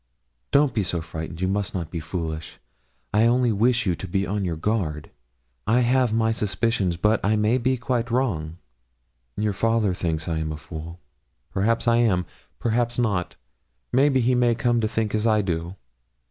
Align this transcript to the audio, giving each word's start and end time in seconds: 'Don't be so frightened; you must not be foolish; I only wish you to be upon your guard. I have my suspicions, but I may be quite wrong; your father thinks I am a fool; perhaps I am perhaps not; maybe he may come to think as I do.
'Don't 0.51 0.73
be 0.73 0.81
so 0.81 0.99
frightened; 0.99 1.41
you 1.41 1.47
must 1.47 1.75
not 1.75 1.91
be 1.91 1.99
foolish; 1.99 2.57
I 3.13 3.27
only 3.27 3.51
wish 3.51 3.85
you 3.85 3.93
to 3.97 4.07
be 4.07 4.25
upon 4.25 4.43
your 4.43 4.55
guard. 4.55 5.11
I 5.67 5.81
have 5.81 6.11
my 6.11 6.31
suspicions, 6.31 6.97
but 6.97 7.23
I 7.23 7.35
may 7.35 7.59
be 7.59 7.77
quite 7.77 8.09
wrong; 8.09 8.57
your 9.37 9.53
father 9.53 9.93
thinks 9.93 10.27
I 10.27 10.39
am 10.39 10.51
a 10.51 10.57
fool; 10.57 10.99
perhaps 11.51 11.87
I 11.87 11.97
am 11.97 12.25
perhaps 12.57 12.97
not; 12.97 13.35
maybe 13.93 14.21
he 14.21 14.33
may 14.33 14.55
come 14.55 14.81
to 14.81 14.87
think 14.87 15.13
as 15.13 15.27
I 15.27 15.43
do. 15.43 15.75